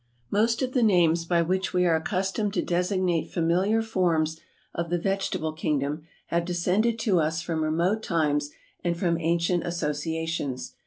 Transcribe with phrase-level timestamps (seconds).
[0.31, 4.39] Most of the names by which we are accustomed to designate familiar forms
[4.73, 8.49] of the vegetable kingdom have descended to us from remote times
[8.83, 10.73] and from ancient associations.